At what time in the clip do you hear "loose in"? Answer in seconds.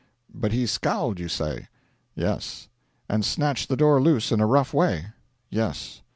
4.01-4.39